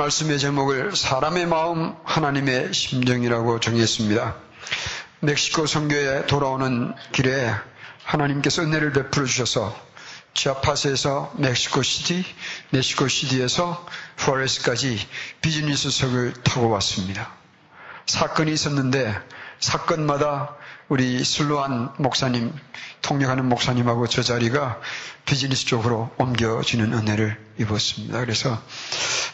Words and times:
말씀의 0.00 0.38
제목을 0.38 0.96
사람의 0.96 1.44
마음 1.44 1.94
하나님의 2.04 2.72
심정이라고 2.72 3.60
정했습니다. 3.60 4.34
멕시코 5.20 5.66
선교에 5.66 6.26
돌아오는 6.26 6.94
길에 7.12 7.52
하나님께서 8.04 8.62
은혜를 8.62 8.94
베풀어 8.94 9.26
주셔서 9.26 9.78
치아파스에서 10.32 11.34
멕시코 11.36 11.82
시티, 11.82 12.24
멕시코 12.70 13.08
시티에서 13.08 13.86
포레스까지 14.16 15.06
비즈니스석을 15.42 16.32
타고 16.44 16.70
왔습니다. 16.70 17.34
사건이 18.06 18.54
있었는데 18.54 19.14
사건마다 19.58 20.56
우리 20.90 21.22
슬로한 21.24 21.92
목사님, 21.98 22.52
통역하는 23.00 23.48
목사님하고 23.48 24.08
저 24.08 24.24
자리가 24.24 24.80
비즈니스 25.24 25.64
쪽으로 25.64 26.10
옮겨지는 26.18 26.92
은혜를 26.92 27.38
입었습니다. 27.58 28.18
그래서 28.18 28.60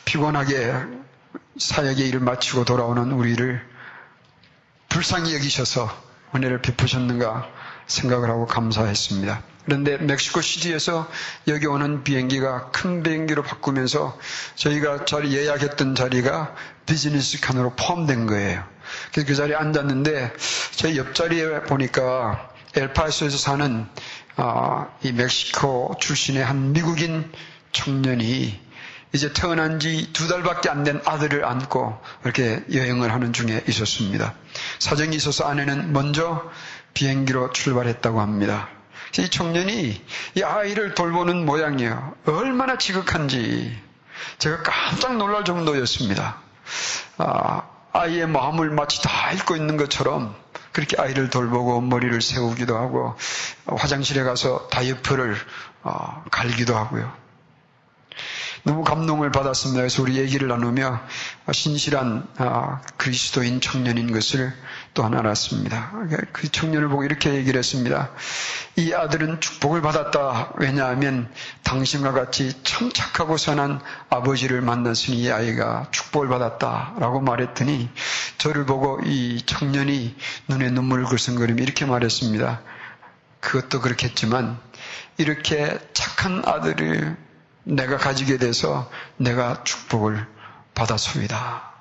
피곤하게 0.05 0.75
사역의 1.59 2.09
일을 2.09 2.21
마치고 2.21 2.67
돌아오는 2.67 3.11
우리를 3.11 3.59
불쌍히 4.91 5.33
여기셔서 5.35 5.91
은혜를 6.35 6.61
베푸셨는가 6.61 7.49
생각을 7.87 8.29
하고 8.29 8.45
감사했습니다. 8.45 9.43
그런데 9.65 9.97
멕시코 9.97 10.43
시티에서 10.43 11.09
여기 11.49 11.65
오는 11.65 12.05
비행기가 12.05 12.71
큰 12.71 13.03
비행기로 13.03 13.43
바꾸면서 13.43 14.19
저희가 14.57 15.07
자리 15.07 15.35
예약했던 15.35 15.95
자리가 15.95 16.55
비즈니스 16.85 17.41
칸으로 17.41 17.75
포함된 17.77 18.27
거예요. 18.27 18.76
그래서 19.13 19.27
그 19.27 19.35
자리에 19.35 19.55
앉았는데 19.57 20.33
저희 20.77 20.99
옆자리에 20.99 21.63
보니까 21.63 22.51
엘파소에서 22.75 23.39
사는 23.39 23.87
아, 24.37 24.89
이 25.03 25.13
멕시코 25.13 25.95
출신의 25.99 26.45
한 26.45 26.73
미국인 26.73 27.31
청년이 27.73 28.67
이제 29.13 29.33
태어난 29.33 29.81
지 29.81 30.13
두 30.13 30.29
달밖에 30.29 30.69
안 30.69 30.85
된 30.85 31.01
아들을 31.05 31.45
안고 31.45 31.99
이렇게 32.25 32.63
여행을 32.73 33.13
하는 33.13 33.33
중에 33.33 33.63
있었습니다. 33.69 34.35
사정이 34.79 35.17
있어서 35.17 35.45
아내는 35.49 35.93
먼저 35.93 36.51
비행기로 36.95 37.53
출발했다고 37.53 38.21
합니다. 38.21 38.69
이 39.19 39.29
청년이 39.31 40.05
이 40.35 40.43
아이를 40.43 40.95
돌보는 40.95 41.47
모양이에요. 41.47 42.15
얼마나 42.27 42.77
지극한지 42.77 43.75
제가 44.39 44.63
깜짝 44.63 45.17
놀랄 45.17 45.45
정도였습니다. 45.45 46.41
아, 47.19 47.63
아이의 47.97 48.27
마음을 48.29 48.71
마치 48.71 49.03
다 49.03 49.33
읽고 49.33 49.57
있는 49.57 49.77
것처럼 49.77 50.35
그렇게 50.73 51.01
아이를 51.01 51.31
돌보고 51.31 51.81
머리를 51.81 52.21
세우기도 52.21 52.77
하고 52.77 53.15
화장실에 53.67 54.23
가서 54.23 54.69
다이어트를 54.69 55.35
어, 55.83 56.25
갈기도 56.31 56.77
하고요. 56.77 57.26
너무 58.67 58.83
감동을 58.83 59.31
받았습니다. 59.31 59.83
그래서 59.83 60.03
우리 60.03 60.17
얘기를 60.17 60.49
나누며 60.49 61.01
신실한 61.53 62.27
아, 62.39 62.81
그리스도인 62.97 63.61
청년인 63.61 64.11
것을 64.13 64.53
또 64.93 65.05
하나 65.05 65.21
알았습니다. 65.21 65.93
그 66.33 66.51
청년을 66.51 66.89
보고 66.89 67.05
이렇게 67.05 67.35
얘기를 67.35 67.57
했습니다. 67.61 68.11
이 68.75 68.93
아들은 68.93 69.41
축복을 69.41 69.83
받았다. 69.83 70.55
왜냐하면 70.57 71.31
당신과 71.63 72.11
같이 72.11 72.61
참 72.65 72.91
착하고 72.93 73.37
선한 73.37 73.81
아버지를 74.11 74.63
만났으니 74.63 75.17
이 75.19 75.31
아이가 75.31 75.87
축복을 75.93 76.27
받았다라고 76.27 77.21
말했더니 77.21 77.89
저를 78.39 78.67
보고 78.67 78.99
이 79.05 79.43
청년이 79.47 80.17
눈에 80.49 80.71
눈물을 80.71 81.05
글썽거리며 81.05 81.63
이렇게 81.63 81.85
말했습니다. 81.85 82.63
그것도 83.39 83.81
그렇겠지만 83.81 84.59
이렇게 85.19 85.79
착한 85.93 86.43
아들을 86.45 87.26
내가 87.67 87.97
가지게 87.97 88.39
돼서 88.39 88.89
내가 89.17 89.65
축복을 89.65 90.25
받았습니다. 90.75 91.73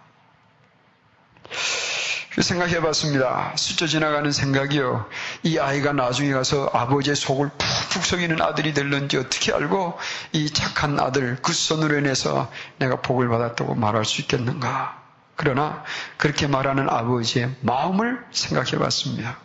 생각해 2.41 2.81
봤습니다. 2.81 3.53
스쳐 3.55 3.87
지나가는 3.87 4.29
생각이요. 4.29 5.07
이 5.43 5.57
아이가 5.57 5.93
나중에 5.93 6.33
가서 6.33 6.69
아버지의 6.73 7.15
속을 7.15 7.49
푹푹 7.57 8.03
속이는 8.03 8.41
아들이 8.41 8.73
될는지 8.73 9.17
어떻게 9.17 9.53
알고 9.53 9.97
이 10.33 10.49
착한 10.49 10.99
아들 10.99 11.37
그 11.41 11.53
손으로 11.53 11.97
인해서 11.97 12.51
내가 12.77 13.01
복을 13.01 13.29
받았다고 13.29 13.75
말할 13.75 14.03
수 14.03 14.21
있겠는가. 14.21 15.01
그러나 15.37 15.83
그렇게 16.17 16.47
말하는 16.47 16.89
아버지의 16.89 17.55
마음을 17.61 18.25
생각해 18.31 18.71
봤습니다. 18.79 19.37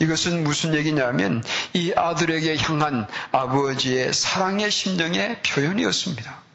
이것은 0.00 0.44
무슨 0.44 0.74
얘기냐면 0.74 1.42
이 1.72 1.92
아들에게 1.94 2.56
향한 2.58 3.06
아버지의 3.32 4.12
사랑의 4.12 4.70
심정의 4.70 5.40
표현이었습니다. 5.42 6.45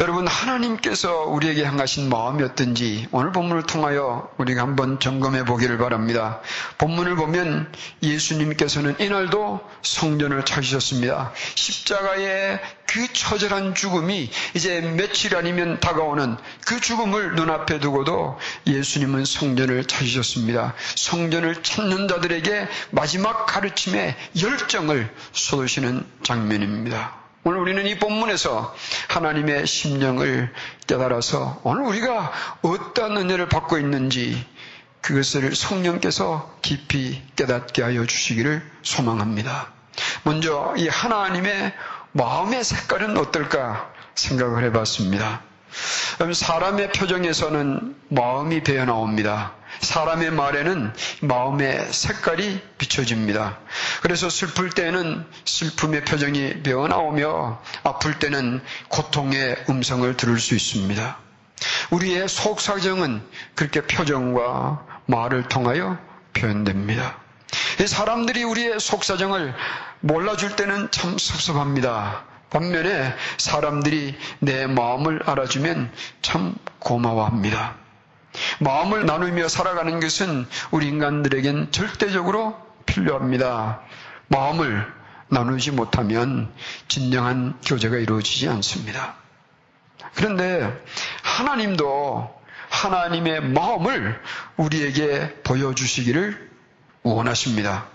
여러분 0.00 0.26
하나님께서 0.26 1.22
우리에게 1.22 1.64
향하신 1.64 2.08
마음이 2.08 2.42
어떤지 2.42 3.06
오늘 3.12 3.30
본문을 3.30 3.62
통하여 3.62 4.28
우리가 4.38 4.62
한번 4.62 4.98
점검해 4.98 5.44
보기를 5.44 5.78
바랍니다. 5.78 6.40
본문을 6.78 7.14
보면 7.14 7.72
예수님께서는 8.02 8.96
이날도 8.98 9.60
성전을 9.82 10.44
찾으셨습니다. 10.44 11.32
십자가의 11.54 12.60
그 12.86 13.12
처절한 13.12 13.76
죽음이 13.76 14.30
이제 14.54 14.80
며칠 14.80 15.36
아니면 15.36 15.78
다가오는 15.78 16.38
그 16.66 16.80
죽음을 16.80 17.36
눈앞에 17.36 17.78
두고도 17.78 18.36
예수님은 18.66 19.24
성전을 19.24 19.84
찾으셨습니다. 19.84 20.74
성전을 20.96 21.62
찾는 21.62 22.08
자들에게 22.08 22.68
마지막 22.90 23.46
가르침의 23.46 24.16
열정을 24.42 25.08
쏟으시는 25.32 26.04
장면입니다. 26.24 27.23
오늘 27.46 27.58
우리는 27.58 27.86
이 27.86 27.98
본문에서 27.98 28.74
하나님의 29.08 29.66
심령을 29.66 30.50
깨달아서 30.86 31.60
오늘 31.62 31.82
우리가 31.82 32.32
어떤 32.62 33.18
은혜를 33.18 33.50
받고 33.50 33.76
있는지 33.76 34.46
그것을 35.02 35.54
성령께서 35.54 36.56
깊이 36.62 37.22
깨닫게 37.36 37.82
하여 37.82 38.06
주시기를 38.06 38.62
소망합니다. 38.82 39.68
먼저 40.22 40.72
이 40.78 40.88
하나님의 40.88 41.74
마음의 42.12 42.64
색깔은 42.64 43.18
어떨까 43.18 43.92
생각을 44.14 44.64
해봤습니다. 44.64 45.42
사람의 46.32 46.92
표정에서는 46.92 47.94
마음이 48.08 48.62
배어 48.62 48.86
나옵니다. 48.86 49.52
사람의 49.80 50.30
말에는 50.32 50.92
마음의 51.22 51.92
색깔이 51.92 52.60
비춰집니다. 52.78 53.58
그래서 54.02 54.28
슬플 54.28 54.70
때는 54.70 55.24
슬픔의 55.44 56.04
표정이 56.04 56.62
배어 56.62 56.88
나오며 56.88 57.60
아플 57.82 58.18
때는 58.18 58.60
고통의 58.88 59.56
음성을 59.68 60.16
들을 60.16 60.38
수 60.38 60.54
있습니다. 60.54 61.18
우리의 61.90 62.28
속사정은 62.28 63.22
그렇게 63.54 63.82
표정과 63.82 64.86
말을 65.06 65.48
통하여 65.48 65.98
표현됩니다. 66.32 67.18
사람들이 67.86 68.42
우리의 68.44 68.80
속사정을 68.80 69.54
몰라줄 70.00 70.56
때는 70.56 70.90
참 70.90 71.18
섭섭합니다. 71.18 72.24
반면에 72.50 73.14
사람들이 73.36 74.16
내 74.38 74.66
마음을 74.66 75.22
알아주면 75.26 75.90
참 76.22 76.54
고마워합니다. 76.78 77.83
마음을 78.60 79.06
나누며 79.06 79.48
살아가는 79.48 80.00
것은 80.00 80.46
우리 80.70 80.88
인간들에겐 80.88 81.72
절대적으로 81.72 82.56
필요합니다. 82.86 83.80
마음을 84.28 84.92
나누지 85.28 85.70
못하면 85.72 86.52
진정한 86.88 87.58
교제가 87.64 87.96
이루어지지 87.96 88.48
않습니다. 88.48 89.14
그런데 90.14 90.72
하나님도 91.22 92.42
하나님의 92.70 93.40
마음을 93.40 94.20
우리에게 94.56 95.42
보여주시기를 95.42 96.50
원하십니다. 97.02 97.86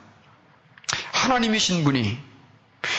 하나님이신 1.12 1.84
분이 1.84 2.29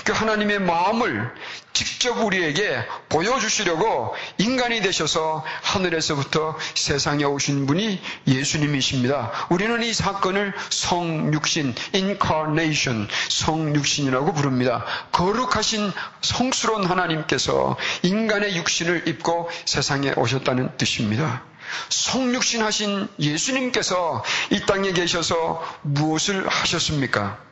그 0.04 0.12
하나님의 0.12 0.60
마음을 0.60 1.32
직접 1.72 2.18
우리에게 2.18 2.84
보여주시려고 3.08 4.14
인간이 4.38 4.82
되셔서 4.82 5.44
하늘에서부터 5.62 6.58
세상에 6.74 7.24
오신 7.24 7.66
분이 7.66 8.00
예수님이십니다. 8.26 9.32
우리는 9.48 9.82
이 9.82 9.92
사건을 9.94 10.52
성육신, 10.68 11.74
incarnation, 11.94 13.08
성육신이라고 13.28 14.34
부릅니다. 14.34 14.84
거룩하신 15.12 15.92
성스러운 16.20 16.84
하나님께서 16.84 17.76
인간의 18.02 18.56
육신을 18.56 19.08
입고 19.08 19.48
세상에 19.64 20.12
오셨다는 20.16 20.76
뜻입니다. 20.76 21.42
성육신하신 21.88 23.08
예수님께서 23.20 24.24
이 24.50 24.60
땅에 24.66 24.92
계셔서 24.92 25.62
무엇을 25.82 26.46
하셨습니까? 26.48 27.49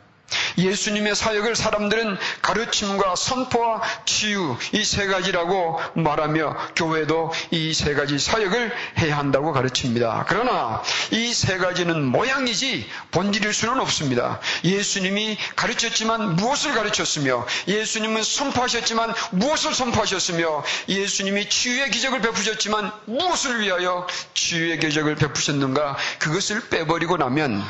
예수님의 0.56 1.14
사역을 1.14 1.54
사람들은 1.56 2.18
가르침과 2.42 3.16
선포와 3.16 3.82
치유 4.04 4.56
이 4.72 4.82
세 4.88 5.06
가지라고 5.06 5.78
말하며 5.94 6.56
교회도 6.76 7.32
이 7.50 7.72
세 7.74 7.94
가지 7.94 8.18
사역을 8.18 8.72
해야 8.98 9.18
한다고 9.18 9.52
가르칩니다. 9.52 10.24
그러나 10.28 10.82
이 11.12 11.32
세 11.32 11.58
가지는 11.58 12.04
모양이지 12.04 12.88
본질일 13.10 13.52
수는 13.54 13.78
없습니다. 13.80 14.40
예수님이 14.64 15.36
가르쳤지만 15.56 16.36
무엇을 16.36 16.72
가르쳤으며 16.74 17.46
예수님은 17.68 18.22
선포하셨지만 18.22 19.14
무엇을 19.32 19.74
선포하셨으며 19.74 20.64
예수님이 20.88 21.48
치유의 21.48 21.90
기적을 21.90 22.20
베푸셨지만 22.20 22.90
무엇을 23.06 23.60
위하여 23.60 24.06
치유의 24.34 24.80
기적을 24.80 25.14
베푸셨는가 25.16 25.96
그것을 26.18 26.68
빼버리고 26.68 27.16
나면 27.16 27.62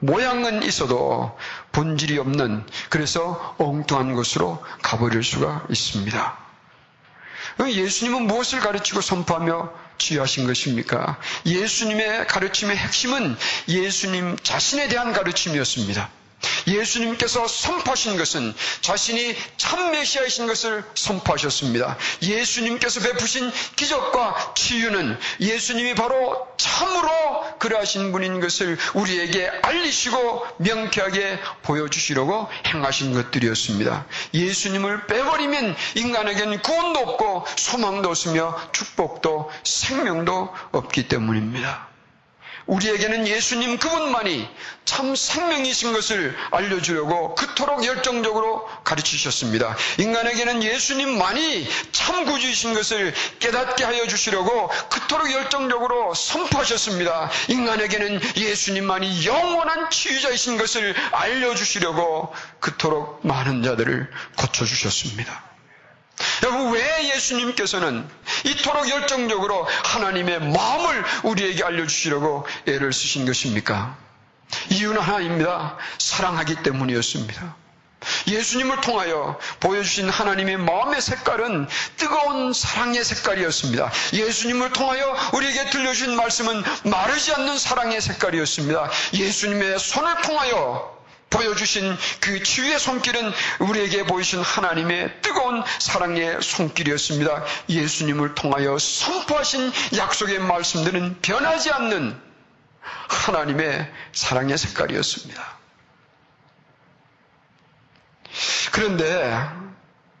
모양은 0.00 0.62
있어도 0.62 1.36
본질이 1.72 2.18
없는 2.18 2.64
그래서 2.90 3.54
엉뚱한 3.58 4.14
것으로 4.14 4.62
가버릴 4.82 5.22
수가 5.22 5.66
있습니다. 5.70 6.38
예수님은 7.66 8.26
무엇을 8.26 8.60
가르치고 8.60 9.00
선포하며 9.00 9.72
치유하신 9.98 10.46
것입니까? 10.46 11.18
예수님의 11.46 12.26
가르침의 12.26 12.76
핵심은 12.76 13.36
예수님 13.68 14.36
자신에 14.42 14.88
대한 14.88 15.12
가르침이었습니다. 15.12 16.10
예수님께서 16.66 17.46
선포하신 17.46 18.16
것은 18.16 18.54
자신이 18.80 19.36
참 19.56 19.92
메시아이신 19.92 20.46
것을 20.46 20.84
선포하셨습니다. 20.94 21.96
예수님께서 22.22 23.00
베푸신 23.00 23.50
기적과 23.76 24.54
치유는 24.54 25.18
예수님이 25.40 25.94
바로 25.94 26.46
참으로 26.56 27.10
그러하신 27.58 28.12
분인 28.12 28.40
것을 28.40 28.78
우리에게 28.94 29.48
알리시고 29.62 30.46
명쾌하게 30.58 31.38
보여주시려고 31.62 32.48
행하신 32.66 33.12
것들이었습니다. 33.14 34.06
예수님을 34.34 35.06
빼버리면 35.06 35.76
인간에겐 35.94 36.62
구원도 36.62 37.00
없고 37.00 37.46
소망도 37.56 38.08
없으며 38.10 38.56
축복도 38.72 39.50
생명도 39.64 40.54
없기 40.72 41.08
때문입니다. 41.08 41.95
우리에게는 42.66 43.28
예수님 43.28 43.78
그분만이 43.78 44.48
참 44.84 45.14
생명이신 45.14 45.92
것을 45.92 46.36
알려주려고 46.50 47.34
그토록 47.34 47.84
열정적으로 47.84 48.66
가르치셨습니다. 48.84 49.76
인간에게는 49.98 50.62
예수님만이 50.62 51.68
참 51.92 52.24
구주이신 52.24 52.74
것을 52.74 53.14
깨닫게 53.38 53.84
하여 53.84 54.06
주시려고 54.06 54.68
그토록 54.90 55.30
열정적으로 55.32 56.14
선포하셨습니다. 56.14 57.30
인간에게는 57.48 58.20
예수님만이 58.36 59.26
영원한 59.26 59.90
치유자이신 59.90 60.58
것을 60.58 60.94
알려주시려고 61.12 62.32
그토록 62.60 63.26
많은 63.26 63.62
자들을 63.62 64.10
고쳐주셨습니다. 64.36 65.55
여러분, 66.42 66.72
왜 66.72 67.14
예수님께서는 67.14 68.08
이토록 68.44 68.88
열정적으로 68.88 69.66
하나님의 69.84 70.40
마음을 70.40 71.04
우리에게 71.24 71.64
알려주시려고 71.64 72.46
애를 72.66 72.92
쓰신 72.92 73.26
것입니까? 73.26 73.96
이유는 74.70 75.00
하나입니다. 75.00 75.76
사랑하기 75.98 76.62
때문이었습니다. 76.62 77.56
예수님을 78.28 78.80
통하여 78.80 79.38
보여주신 79.60 80.08
하나님의 80.08 80.58
마음의 80.58 81.00
색깔은 81.00 81.66
뜨거운 81.96 82.52
사랑의 82.52 83.04
색깔이었습니다. 83.04 83.90
예수님을 84.12 84.72
통하여 84.72 85.16
우리에게 85.32 85.70
들려주신 85.70 86.16
말씀은 86.16 86.62
마르지 86.84 87.32
않는 87.34 87.58
사랑의 87.58 88.00
색깔이었습니다. 88.00 88.90
예수님의 89.14 89.78
손을 89.78 90.22
통하여 90.22 90.95
보여주신 91.30 91.96
그 92.20 92.42
치유의 92.42 92.78
손길은 92.78 93.32
우리에게 93.60 94.04
보이신 94.04 94.40
하나님의 94.40 95.22
뜨거운 95.22 95.62
사랑의 95.78 96.40
손길이었습니다. 96.40 97.44
예수님을 97.68 98.34
통하여 98.34 98.78
선포하신 98.78 99.72
약속의 99.96 100.38
말씀들은 100.38 101.18
변하지 101.22 101.70
않는 101.72 102.20
하나님의 103.08 103.92
사랑의 104.12 104.56
색깔이었습니다. 104.56 105.56
그런데 108.72 109.48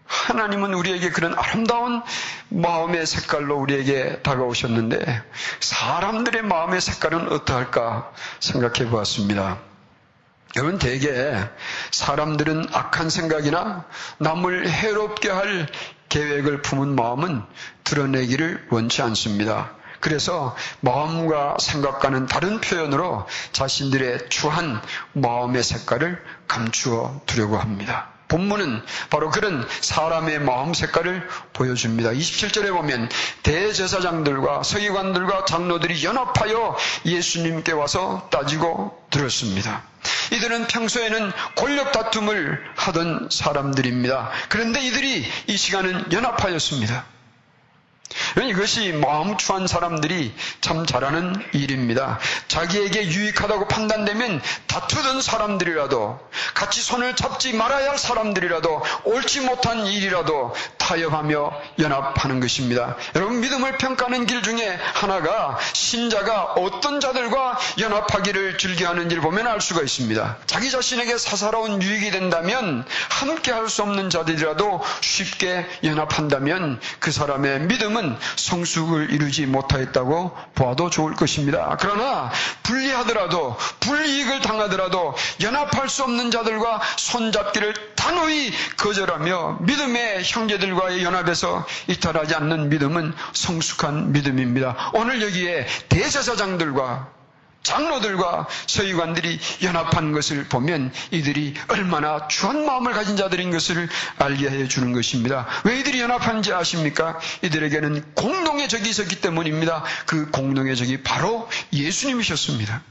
하나님은 0.06 0.74
우리에게 0.74 1.10
그런 1.10 1.34
아름다운 1.36 2.02
마음의 2.48 3.06
색깔로 3.06 3.56
우리에게 3.58 4.22
다가오셨는데 4.22 5.22
사람들의 5.60 6.42
마음의 6.42 6.80
색깔은 6.80 7.32
어떠할까 7.32 8.12
생각해 8.40 8.88
보았습니다. 8.88 9.58
여러분 10.56 10.78
대개 10.78 11.34
사람들은 11.90 12.68
악한 12.72 13.10
생각이나 13.10 13.84
남을 14.18 14.70
해롭게 14.70 15.28
할 15.28 15.66
계획을 16.08 16.62
품은 16.62 16.94
마음은 16.96 17.42
드러내기를 17.84 18.68
원치 18.70 19.02
않습니다. 19.02 19.72
그래서 20.00 20.56
마음과 20.80 21.56
생각과는 21.60 22.26
다른 22.26 22.60
표현으로 22.62 23.26
자신들의 23.52 24.30
추한 24.30 24.80
마음의 25.12 25.62
색깔을 25.62 26.24
감추어 26.48 27.20
두려고 27.26 27.58
합니다. 27.58 28.15
본문은 28.28 28.82
바로 29.10 29.30
그런 29.30 29.66
사람의 29.80 30.40
마음 30.40 30.74
색깔을 30.74 31.26
보여줍니다. 31.52 32.10
27절에 32.10 32.70
보면 32.72 33.08
대제사장들과 33.42 34.62
서기관들과 34.62 35.44
장로들이 35.44 36.04
연합하여 36.04 36.76
예수님께 37.04 37.72
와서 37.72 38.28
따지고 38.30 39.00
들었습니다. 39.10 39.82
이들은 40.32 40.66
평소에는 40.66 41.32
권력 41.54 41.92
다툼을 41.92 42.62
하던 42.76 43.28
사람들입니다. 43.30 44.30
그런데 44.48 44.80
이들이 44.84 45.24
이 45.46 45.56
시간은 45.56 46.12
연합하였습니다. 46.12 47.15
이것이 48.48 48.92
마음 48.92 49.36
추한 49.36 49.66
사람들이 49.66 50.34
참 50.60 50.86
잘하는 50.86 51.34
일입니다. 51.52 52.18
자기에게 52.48 53.08
유익하다고 53.08 53.68
판단되면 53.68 54.40
다투던 54.66 55.20
사람들이라도 55.22 56.18
같이 56.54 56.82
손을 56.82 57.16
잡지 57.16 57.52
말아야 57.52 57.90
할 57.90 57.98
사람들이라도 57.98 58.82
옳지 59.04 59.40
못한 59.40 59.86
일이라도 59.86 60.54
타협하며 60.78 61.52
연합하는 61.80 62.40
것입니다. 62.40 62.96
여러분 63.14 63.40
믿음을 63.40 63.76
평가하는 63.78 64.26
길 64.26 64.42
중에 64.42 64.78
하나가 64.94 65.58
신자가 65.72 66.54
어떤 66.56 67.00
자들과 67.00 67.58
연합하기를 67.78 68.58
즐겨하는지를 68.58 69.22
보면 69.22 69.46
알 69.46 69.60
수가 69.60 69.82
있습니다. 69.82 70.36
자기 70.46 70.70
자신에게 70.70 71.18
사사로운 71.18 71.82
유익이 71.82 72.10
된다면 72.10 72.84
함께 73.10 73.52
할 73.52 73.66
수 73.66 73.82
없는 73.82 74.10
자들이라도 74.10 74.80
쉽게 75.00 75.66
연합한다면 75.82 76.78
그 77.00 77.10
사람의 77.10 77.62
믿음 77.62 77.95
은 77.96 78.16
성숙을 78.36 79.10
이루지 79.10 79.46
못하였다고 79.46 80.36
보아도 80.54 80.90
좋을 80.90 81.14
것입니다. 81.14 81.76
그러나 81.80 82.30
불리하더라도 82.62 83.56
불이익을 83.80 84.40
당하더라도 84.40 85.14
연합할 85.42 85.88
수 85.88 86.02
없는 86.04 86.30
자들과 86.30 86.80
손잡기를 86.96 87.74
단호히 87.96 88.52
거절하며 88.76 89.58
믿음의 89.62 90.22
형제들과의 90.24 91.02
연합에서 91.02 91.66
이탈하지 91.88 92.34
않는 92.34 92.68
믿음은 92.68 93.14
성숙한 93.32 94.12
믿음입니다. 94.12 94.90
오늘 94.94 95.22
여기에 95.22 95.66
대제사장들과 95.88 97.15
장로들과 97.66 98.46
서기관들이 98.66 99.40
연합한 99.62 100.12
것을 100.12 100.44
보면 100.44 100.92
이들이 101.10 101.54
얼마나 101.68 102.28
추한 102.28 102.64
마음을 102.64 102.92
가진 102.92 103.16
자들인 103.16 103.50
것을 103.50 103.88
알게 104.18 104.48
해 104.48 104.68
주는 104.68 104.92
것입니다. 104.92 105.46
왜 105.64 105.80
이들이 105.80 106.00
연합한지 106.00 106.52
아십니까? 106.52 107.18
이들에게는 107.42 108.14
공동의 108.14 108.68
적이 108.68 108.90
있었기 108.90 109.20
때문입니다. 109.20 109.82
그 110.06 110.30
공동의 110.30 110.76
적이 110.76 111.02
바로 111.02 111.48
예수님이셨습니다. 111.72 112.82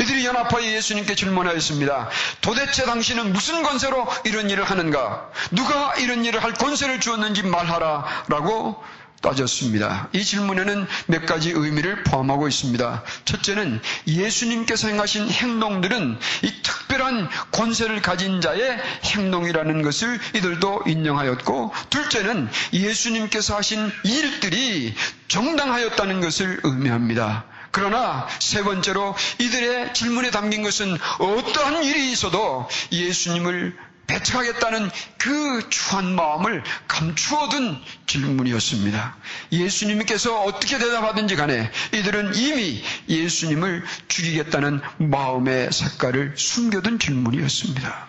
이들이 0.00 0.24
연합하여 0.24 0.72
예수님께 0.72 1.14
질문하였습니다. 1.14 2.08
도대체 2.40 2.84
당신은 2.84 3.32
무슨 3.32 3.62
권세로 3.62 4.06
이런 4.24 4.50
일을 4.50 4.64
하는가? 4.64 5.30
누가 5.52 5.94
이런 5.96 6.24
일을 6.24 6.42
할 6.42 6.52
권세를 6.54 6.98
주었는지 6.98 7.42
말하라. 7.42 8.24
라고 8.28 8.82
따졌습니다. 9.20 10.08
이 10.12 10.24
질문에는 10.24 10.86
몇 11.06 11.26
가지 11.26 11.50
의미를 11.50 12.02
포함하고 12.04 12.48
있습니다. 12.48 13.02
첫째는 13.24 13.80
예수님께서 14.06 14.88
행하신 14.88 15.28
행동들은 15.28 16.18
이 16.42 16.52
특별한 16.62 17.28
권세를 17.52 18.02
가진 18.02 18.40
자의 18.40 18.78
행동이라는 19.04 19.82
것을 19.82 20.20
이들도 20.34 20.82
인정하였고, 20.86 21.72
둘째는 21.90 22.48
예수님께서 22.72 23.56
하신 23.56 23.90
일들이 24.04 24.94
정당하였다는 25.28 26.20
것을 26.20 26.60
의미합니다. 26.62 27.44
그러나 27.76 28.26
세 28.38 28.62
번째로 28.62 29.14
이들의 29.38 29.92
질문에 29.92 30.30
담긴 30.30 30.62
것은 30.62 30.96
어떠한 31.18 31.84
일이 31.84 32.10
있어도 32.10 32.66
예수님을 32.90 33.76
배척하겠다는 34.06 34.90
그 35.18 35.68
추한 35.68 36.14
마음을 36.14 36.62
감추어둔 36.88 37.80
질문이었습니다. 38.06 39.16
예수님께서 39.52 40.42
어떻게 40.42 40.78
대답하든지 40.78 41.36
간에 41.36 41.70
이들은 41.92 42.34
이미 42.36 42.82
예수님을 43.08 43.84
죽이겠다는 44.08 44.80
마음의 44.98 45.72
색깔을 45.72 46.34
숨겨둔 46.36 46.98
질문이었습니다. 46.98 48.06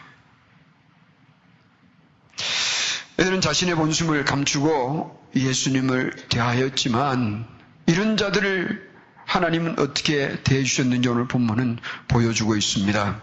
애들은 3.20 3.42
자신의 3.42 3.76
본심을 3.76 4.26
감추고 4.26 5.32
예수님을 5.36 6.28
대하였지만 6.30 7.48
이런 7.88 8.18
자들을 8.18 8.88
하나님은 9.26 9.80
어떻게 9.80 10.42
대해 10.44 10.64
주셨는지 10.64 11.10
오늘 11.10 11.28
본문은 11.28 11.80
보여주고 12.08 12.56
있습니다. 12.56 13.22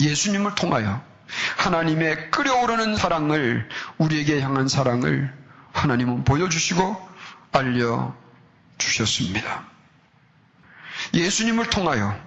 예수님을 0.00 0.54
통하여 0.54 1.02
하나님의 1.56 2.30
끓여오르는 2.30 2.96
사랑을 2.96 3.68
우리에게 3.98 4.40
향한 4.40 4.68
사랑을 4.68 5.32
하나님은 5.72 6.24
보여주시고 6.24 7.08
알려주셨습니다. 8.78 9.64
예수님을 11.14 11.70
통하여 11.70 12.18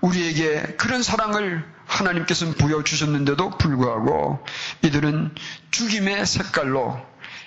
우리에게 0.00 0.76
그런 0.76 1.02
사랑을 1.02 1.64
하나님께서는 1.86 2.54
보여주셨는데도 2.54 3.50
불구하고 3.58 4.44
이들은 4.82 5.34
죽임의 5.70 6.26
색깔로 6.26 7.00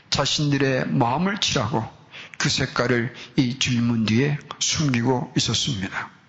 자신들의 0.10 0.88
마음을 0.88 1.38
칠하고 1.40 1.88
그 2.38 2.50
색깔을 2.50 3.14
이 3.36 3.60
질문 3.60 4.06
뒤에 4.06 4.38
숨기고 4.60 5.34
있었습니다. 5.38 6.21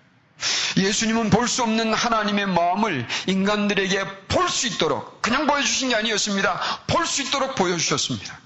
예수님은 0.77 1.29
볼 1.29 1.47
수 1.47 1.63
없는 1.63 1.93
하나님의 1.93 2.47
마음을 2.47 3.07
인간들에게 3.27 4.27
볼 4.27 4.49
수 4.49 4.67
있도록 4.67 5.21
그냥 5.21 5.45
보여주신 5.47 5.89
게 5.89 5.95
아니었습니다. 5.95 6.59
볼 6.87 7.05
수 7.05 7.21
있도록 7.23 7.55
보여주셨습니다. 7.55 8.39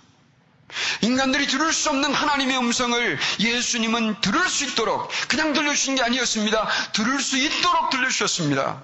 인간들이 1.02 1.48
들을 1.48 1.72
수 1.72 1.90
없는 1.90 2.14
하나님의 2.14 2.58
음성을 2.58 3.18
예수님은 3.40 4.20
들을 4.22 4.48
수 4.50 4.66
있도록 4.66 5.10
그냥 5.30 5.54
들려주신 5.54 5.96
게 5.96 6.04
아니었습니다. 6.04 6.68
들을 6.94 7.20
수 7.22 7.38
있도록 7.38 7.90
들려주셨습니다. 7.90 8.84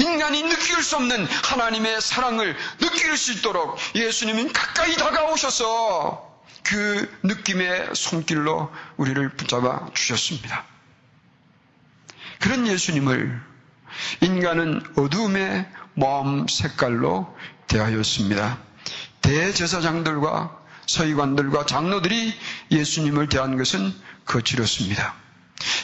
인간이 0.00 0.42
느낄 0.42 0.82
수 0.82 0.96
없는 0.96 1.26
하나님의 1.26 2.00
사랑을 2.02 2.56
느낄 2.80 3.16
수 3.16 3.32
있도록 3.32 3.78
예수님은 3.94 4.52
가까이 4.52 4.94
다가오셔서 4.96 6.28
그 6.64 7.18
느낌의 7.22 7.90
손길로 7.94 8.70
우리를 8.98 9.28
붙잡아 9.36 9.88
주셨습니다. 9.94 10.64
그런 12.40 12.66
예수님을 12.66 13.40
인간은 14.22 14.82
어둠의 14.96 15.66
마음 15.94 16.48
색깔로 16.48 17.32
대하였습니다. 17.68 18.58
대제사장들과 19.20 20.58
서기관들과 20.86 21.66
장로들이 21.66 22.34
예수님을 22.70 23.28
대한 23.28 23.56
것은 23.56 23.94
거칠었습니다. 24.24 25.14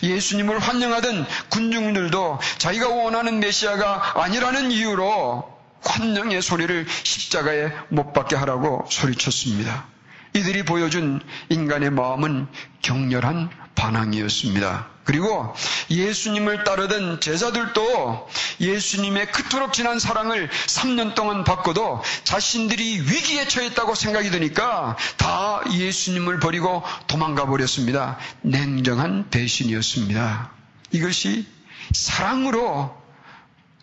예수님을 0.02 0.58
환영하던 0.58 1.26
군중들도 1.50 2.40
자기가 2.58 2.88
원하는 2.88 3.38
메시아가 3.40 4.22
아니라는 4.22 4.70
이유로 4.70 5.56
환영의 5.84 6.42
소리를 6.42 6.86
십자가에 7.04 7.70
못 7.90 8.12
박게 8.12 8.34
하라고 8.34 8.86
소리쳤습니다. 8.90 9.86
이들이 10.34 10.64
보여준 10.64 11.20
인간의 11.50 11.90
마음은 11.90 12.48
격렬한 12.82 13.50
반항이었습니다. 13.74 14.95
그리고 15.06 15.54
예수님을 15.88 16.64
따르던 16.64 17.20
제자들도 17.20 18.28
예수님의 18.60 19.30
그토록 19.30 19.72
진한 19.72 20.00
사랑을 20.00 20.50
3년 20.66 21.14
동안 21.14 21.44
받고도 21.44 22.02
자신들이 22.24 23.02
위기에 23.02 23.46
처했다고 23.46 23.94
생각이 23.94 24.30
드니까 24.30 24.96
다 25.16 25.62
예수님을 25.72 26.40
버리고 26.40 26.82
도망가 27.06 27.46
버렸습니다. 27.46 28.18
냉정한 28.42 29.30
배신이었습니다. 29.30 30.50
이것이 30.90 31.46
사랑으로 31.92 33.00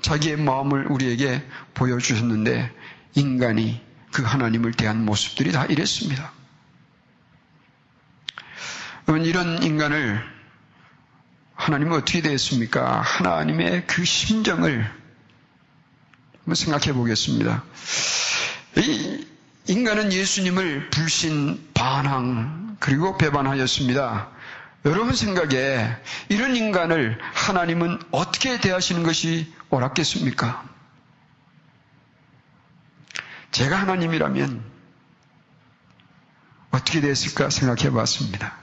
자기의 0.01 0.35
마음을 0.35 0.87
우리에게 0.87 1.41
보여주셨는데 1.73 2.69
인간이 3.15 3.79
그 4.11 4.23
하나님을 4.23 4.73
대한 4.73 5.05
모습들이 5.05 5.53
다 5.53 5.65
이랬습니다. 5.65 6.33
이런 9.23 9.63
인간을 9.63 10.32
하나님은 11.63 11.93
어떻게 11.93 12.21
되었습니까? 12.21 12.99
하나님의 12.99 13.87
그 13.87 14.03
심정을 14.03 14.83
한번 16.39 16.55
생각해 16.55 16.91
보겠습니다. 16.91 17.63
이 18.79 19.25
인간은 19.67 20.11
예수님을 20.11 20.89
불신, 20.89 21.69
반항, 21.73 22.75
그리고 22.81 23.17
배반하였습니다. 23.17 24.27
여러분 24.83 25.15
생각에 25.15 25.87
이런 26.27 26.57
인간을 26.57 27.17
하나님은 27.33 27.97
어떻게 28.11 28.59
대하시는 28.59 29.01
것이 29.03 29.53
옳았겠습니까? 29.69 30.65
제가 33.51 33.77
하나님이라면 33.77 34.61
어떻게 36.71 36.99
됐을까 36.99 37.49
생각해 37.49 37.89
봤습니다. 37.91 38.62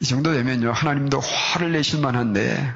이 0.00 0.04
정도 0.06 0.32
되면요, 0.32 0.72
하나님도 0.72 1.20
화를 1.20 1.72
내실 1.72 2.00
만한데, 2.00 2.72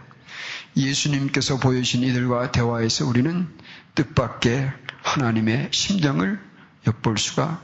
예수님께서 0.77 1.59
보여주신 1.59 2.03
이들과 2.03 2.53
대화에서 2.53 3.07
우리는 3.07 3.49
뜻밖의 3.95 4.71
하나님의 5.03 5.69
심정을 5.71 6.39
엿볼 6.87 7.17
수가 7.17 7.63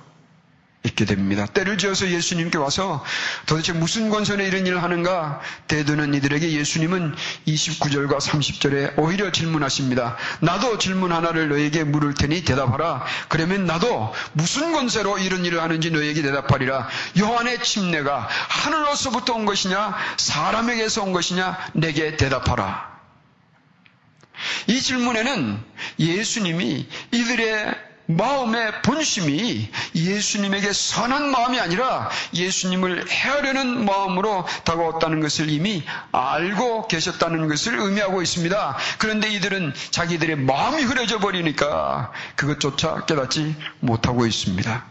있게 0.83 1.05
됩니다. 1.05 1.45
때를 1.45 1.77
지어서 1.77 2.09
예수님께 2.09 2.57
와서 2.57 3.05
도대체 3.45 3.73
무슨 3.73 4.09
권선에 4.09 4.47
이런 4.47 4.67
일을 4.67 4.83
하는가 4.83 5.41
대드는 5.69 6.15
이들에게 6.15 6.53
예수님은 6.53 7.15
29절과 7.47 8.19
30절에 8.19 8.95
오히려 8.99 9.31
질문하십니다. 9.31 10.17
나도 10.41 10.79
질문 10.79 11.13
하나를 11.13 11.51
너에게 11.51 11.85
물을 11.85 12.15
테니 12.15 12.45
대답하라. 12.45 13.05
그러면 13.29 13.67
나도 13.67 14.15
무슨 14.33 14.73
권세로 14.73 15.19
이런 15.19 15.45
일을 15.45 15.63
하는지 15.63 15.91
너에게 15.91 16.23
대답하리라. 16.23 16.89
요한의 17.19 17.63
침례가 17.63 18.27
하늘로서부터 18.49 19.35
온 19.35 19.45
것이냐 19.45 19.95
사람에게서 20.17 21.03
온 21.03 21.13
것이냐 21.13 21.59
내게 21.75 22.17
대답하라. 22.17 22.89
이 24.67 24.81
질문에는 24.81 25.63
예수님이 25.99 26.89
이들의 27.13 27.75
마음의 28.17 28.83
본심이 28.83 29.69
예수님에게 29.95 30.73
선한 30.73 31.31
마음이 31.31 31.59
아니라 31.61 32.11
예수님을 32.35 33.09
헤아려는 33.09 33.85
마음으로 33.85 34.47
다가왔다는 34.65 35.21
것을 35.21 35.49
이미 35.49 35.83
알고 36.13 36.89
계셨다는 36.89 37.49
것을 37.49 37.79
의미하고 37.79 38.23
있습니다. 38.23 38.77
그런데 38.99 39.29
이들은 39.31 39.73
자기들의 39.91 40.37
마음이 40.37 40.83
흐려져 40.83 41.19
버리니까 41.19 42.13
그것조차 42.37 43.05
깨닫지 43.07 43.55
못하고 43.81 44.27
있습니다. 44.27 44.91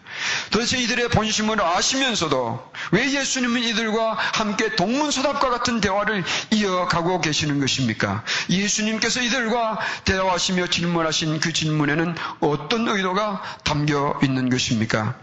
도대체 0.51 0.77
이들의 0.79 1.09
본심을 1.09 1.61
아시면서도 1.61 2.71
왜 2.91 3.11
예수님은 3.11 3.61
이들과 3.63 4.13
함께 4.13 4.75
동문서답과 4.75 5.49
같은 5.49 5.81
대화를 5.81 6.23
이어가고 6.51 7.21
계시는 7.21 7.59
것입니까? 7.59 8.23
예수님께서 8.49 9.21
이들과 9.21 9.79
대화하시며 10.05 10.67
질문하신 10.67 11.39
그 11.39 11.53
질문에는 11.53 12.15
어떤 12.39 12.87
의도가 12.87 13.41
담겨 13.63 14.19
있는 14.23 14.49
것입니까? 14.49 15.15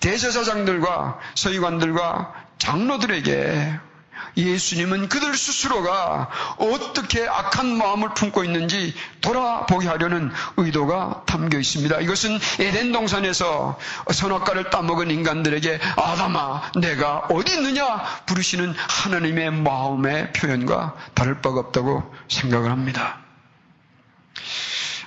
대제사장들과 0.00 1.18
서기관들과 1.34 2.32
장로들에게 2.58 3.89
예수님은 4.36 5.08
그들 5.08 5.34
스스로가 5.36 6.28
어떻게 6.58 7.26
악한 7.26 7.76
마음을 7.76 8.14
품고 8.14 8.44
있는지 8.44 8.94
돌아보게 9.20 9.88
하려는 9.88 10.30
의도가 10.56 11.24
담겨 11.26 11.58
있습니다. 11.58 12.00
이것은 12.00 12.38
에덴 12.58 12.92
동산에서 12.92 13.78
선악과를 14.10 14.70
따먹은 14.70 15.10
인간들에게 15.10 15.80
아담아 15.96 16.72
내가 16.80 17.18
어디 17.30 17.54
있느냐 17.54 18.02
부르시는 18.26 18.74
하나님의 18.76 19.50
마음의 19.52 20.32
표현과 20.32 20.94
다를 21.14 21.40
바가 21.40 21.60
없다고 21.60 22.14
생각을 22.28 22.70
합니다. 22.70 23.29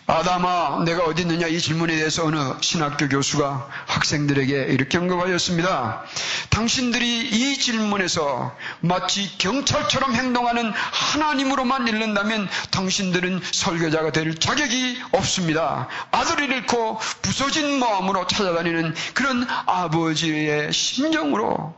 아담아, 0.05 0.83
내가 0.83 1.05
어디 1.05 1.21
있느냐 1.21 1.47
이 1.47 1.59
질문에 1.59 1.95
대해서 1.95 2.25
어느 2.25 2.37
신학교 2.59 3.07
교수가 3.07 3.69
학생들에게 3.87 4.65
이렇게 4.73 4.97
언급하였습니다. 4.97 6.03
당신들이 6.49 7.29
이 7.29 7.57
질문에서 7.57 8.53
마치 8.81 9.37
경찰처럼 9.37 10.13
행동하는 10.13 10.71
하나님으로만 10.71 11.87
읽는다면 11.87 12.49
당신들은 12.71 13.41
설교자가 13.49 14.11
될 14.11 14.35
자격이 14.35 15.01
없습니다. 15.13 15.87
아들을 16.11 16.51
잃고 16.51 16.99
부서진 17.21 17.79
마음으로 17.79 18.27
찾아다니는 18.27 18.93
그런 19.13 19.47
아버지의 19.65 20.73
심정으로 20.73 21.73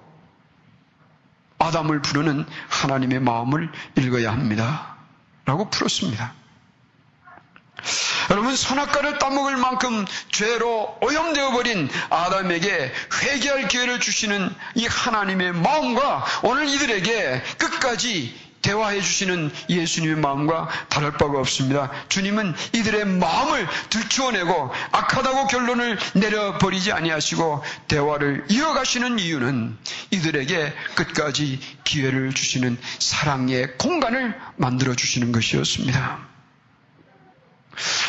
아담을 1.59 2.01
부르는 2.01 2.45
하나님의 2.69 3.19
마음을 3.19 3.71
읽어야 3.97 4.31
합니다. 4.31 4.95
라고 5.45 5.69
풀었습니다. 5.69 6.44
여러분 8.29 8.55
선악과를 8.55 9.19
따먹을 9.19 9.57
만큼 9.57 10.05
죄로 10.31 10.97
오염되어 11.01 11.51
버린 11.51 11.89
아담에게 12.09 12.91
회개할 13.21 13.67
기회를 13.67 13.99
주시는 13.99 14.53
이 14.75 14.85
하나님의 14.87 15.53
마음과 15.53 16.25
오늘 16.43 16.67
이들에게 16.67 17.43
끝까지 17.57 18.45
대화해 18.65 18.99
주시는 18.99 19.51
예수님의 19.69 20.15
마음과 20.15 20.67
다를 20.89 21.11
바가 21.11 21.37
없습니다. 21.39 21.91
주님은 22.09 22.55
이들의 22.73 23.05
마음을 23.05 23.67
들추어내고 23.91 24.71
악하다고 24.91 25.47
결론을 25.47 25.99
내려버리지 26.15 26.91
아니하시고 26.91 27.63
대화를 27.87 28.45
이어가시는 28.49 29.19
이유는 29.19 29.77
이들에게 30.09 30.73
끝까지 30.95 31.59
기회를 31.83 32.33
주시는 32.33 32.79
사랑의 32.97 33.77
공간을 33.77 34.35
만들어 34.55 34.95
주시는 34.95 35.31
것이었습니다. 35.31 36.34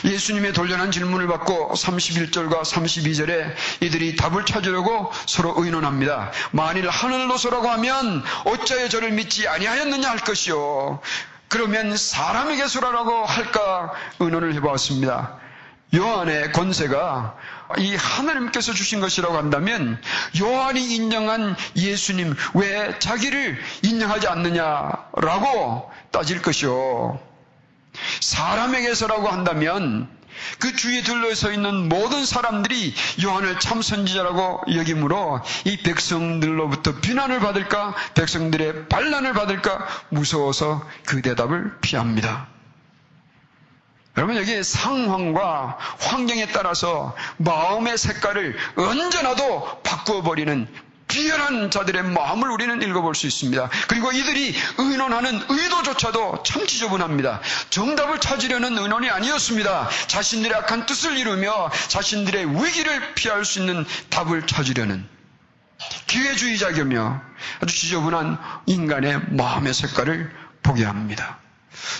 예수님의 0.04 0.52
돌려난 0.52 0.90
질문을 0.90 1.26
받고 1.26 1.72
31절과 1.74 2.62
32절에 2.62 3.54
이들이 3.82 4.16
답을 4.16 4.44
찾으려고 4.44 5.10
서로 5.26 5.54
의논합니다. 5.56 6.32
만일 6.52 6.88
하늘로서라고 6.88 7.68
하면 7.70 8.22
어찌하여 8.44 8.88
저를 8.88 9.12
믿지 9.12 9.48
아니하였느냐 9.48 10.08
할 10.08 10.18
것이요. 10.18 11.00
그러면 11.48 11.96
사람에게서라고 11.96 13.24
할까 13.24 13.92
의논을 14.18 14.54
해보았습니다. 14.54 15.38
요한의 15.94 16.52
권세가 16.52 17.36
이 17.78 17.94
하나님께서 17.94 18.72
주신 18.72 19.00
것이라고 19.00 19.36
한다면 19.36 20.00
요한이 20.40 20.94
인정한 20.94 21.56
예수님 21.76 22.34
왜 22.54 22.98
자기를 22.98 23.58
인정하지 23.82 24.26
않느냐라고 24.28 25.90
따질 26.10 26.42
것이요. 26.42 27.20
사람에게서라고 28.20 29.28
한다면 29.28 30.08
그 30.58 30.74
주위에 30.74 31.02
둘러서 31.02 31.52
있는 31.52 31.88
모든 31.88 32.24
사람들이 32.24 32.94
요한을 33.24 33.58
참 33.58 33.82
선지자라고 33.82 34.62
여기므로 34.74 35.40
이 35.64 35.78
백성들로부터 35.78 37.00
비난을 37.00 37.40
받을까 37.40 37.94
백성들의 38.14 38.88
반란을 38.88 39.32
받을까 39.32 39.86
무서워서 40.10 40.86
그 41.04 41.22
대답을 41.22 41.78
피합니다. 41.80 42.48
여러분 44.16 44.36
여기 44.36 44.62
상황과 44.62 45.76
환경에 45.98 46.46
따라서 46.46 47.14
마음의 47.36 47.98
색깔을 47.98 48.56
언제나도 48.76 49.82
바꾸어 49.82 50.22
버리는 50.22 50.66
비열한 51.08 51.70
자들의 51.70 52.02
마음을 52.02 52.50
우리는 52.50 52.82
읽어볼 52.82 53.14
수 53.14 53.26
있습니다. 53.26 53.70
그리고 53.88 54.12
이들이 54.12 54.54
의논하는 54.78 55.40
의도조차도 55.48 56.42
참 56.42 56.66
지저분합니다. 56.66 57.40
정답을 57.70 58.20
찾으려는 58.20 58.76
의논이 58.76 59.08
아니었습니다. 59.10 59.88
자신들의 60.08 60.56
악한 60.58 60.86
뜻을 60.86 61.16
이루며 61.16 61.70
자신들의 61.88 62.64
위기를 62.64 63.14
피할 63.14 63.44
수 63.44 63.60
있는 63.60 63.84
답을 64.10 64.46
찾으려는 64.46 65.06
기회주의자이며 66.06 67.22
아주 67.60 67.74
지저분한 67.74 68.38
인간의 68.66 69.20
마음의 69.30 69.74
색깔을 69.74 70.34
보게 70.62 70.84
합니다. 70.84 71.38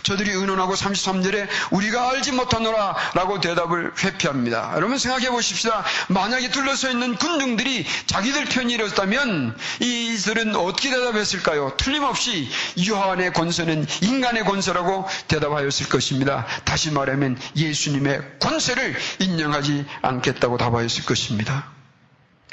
저들이 0.02 0.30
의논하고 0.30 0.74
33절에 0.74 1.48
우리가 1.70 2.10
알지 2.10 2.32
못하노라 2.32 2.96
라고 3.14 3.40
대답을 3.40 3.92
회피합니다. 3.98 4.72
여러분 4.76 4.98
생각해 4.98 5.30
보십시다. 5.30 5.84
만약에 6.08 6.50
둘러서 6.50 6.90
있는 6.90 7.16
군중들이 7.16 7.86
자기들 8.06 8.46
편이었다면 8.46 9.56
이들은 9.80 10.56
어떻게 10.56 10.90
대답했을까요? 10.90 11.76
틀림없이 11.76 12.48
요한의 12.88 13.32
권세는 13.32 13.86
인간의 14.02 14.44
권세라고 14.44 15.06
대답하였을 15.28 15.88
것입니다. 15.88 16.46
다시 16.64 16.90
말하면 16.90 17.38
예수님의 17.56 18.38
권세를 18.40 18.96
인정하지 19.20 19.84
않겠다고 20.02 20.56
답하였을 20.56 21.04
것입니다. 21.04 21.75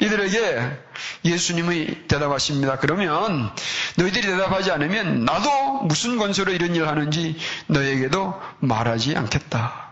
이들에게 0.00 0.78
예수님이 1.24 2.08
대답하십니다. 2.08 2.78
그러면 2.78 3.50
너희들이 3.96 4.26
대답하지 4.26 4.72
않으면 4.72 5.24
나도 5.24 5.82
무슨 5.82 6.18
권세로 6.18 6.52
이런 6.52 6.74
일을 6.74 6.88
하는지 6.88 7.36
너에게도 7.68 8.40
말하지 8.60 9.16
않겠다. 9.16 9.84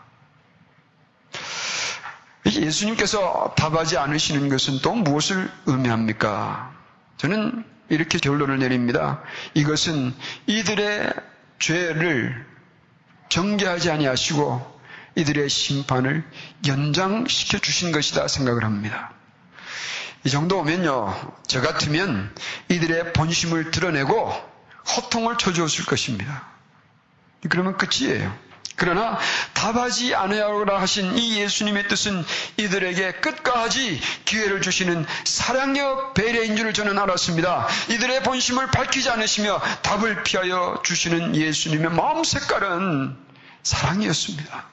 예수님께서 2.47 3.55
답하지 3.57 3.97
않으시는 3.99 4.49
것은 4.49 4.81
또 4.81 4.93
무엇을 4.95 5.51
의미합니까? 5.67 6.73
저는 7.17 7.65
이렇게 7.89 8.19
결론을 8.19 8.59
내립니다. 8.59 9.23
이것은 9.55 10.13
이들의 10.47 11.13
죄를 11.61 12.47
정죄하지 13.29 13.91
아니하시고 13.91 14.81
이들의 15.15 15.49
심판을 15.49 16.25
연장시켜 16.67 17.59
주신 17.59 17.93
것이다 17.93 18.27
생각을 18.27 18.65
합니다. 18.65 19.13
이 20.25 20.31
정도 20.31 20.59
오면요, 20.61 21.35
저 21.47 21.61
같으면 21.61 22.35
이들의 22.69 23.13
본심을 23.13 23.71
드러내고 23.71 24.33
허통을 24.97 25.39
쳐주었을 25.39 25.85
것입니다. 25.87 26.47
그러면 27.49 27.77
끝이에요. 27.77 28.33
그러나 28.77 29.19
답하지 29.53 30.15
않으라 30.15 30.81
하신 30.81 31.19
이 31.19 31.39
예수님의 31.41 31.89
뜻은 31.89 32.25
이들에게 32.57 33.13
끝까지 33.15 34.01
기회를 34.25 34.63
주시는 34.63 35.07
사랑의 35.25 35.85
배려인 36.15 36.57
줄을 36.57 36.73
저는 36.73 36.99
알았습니다. 36.99 37.69
이들의 37.91 38.23
본심을 38.23 38.69
밝히지 38.69 39.11
않으시며 39.11 39.61
답을 39.83 40.23
피하여 40.25 40.81
주시는 40.85 41.37
예수님의 41.37 41.91
마음 41.91 42.25
색깔은 42.25 43.17
사랑이었습니다. 43.63 44.65